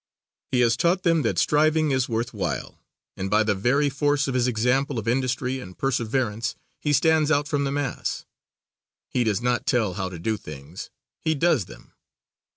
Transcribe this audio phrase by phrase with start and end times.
[0.47, 2.79] He has taught them that striving is worth while,
[3.15, 7.47] and by the very force of his example of industry and perseverance, he stands out
[7.47, 8.25] from the mass.
[9.09, 11.93] He does not tell how to do things, he does them.